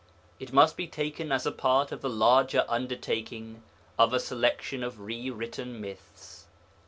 [0.39, 3.61] It must be taken as a part of the larger undertaking
[3.99, 6.45] of a selection of rewritten myths.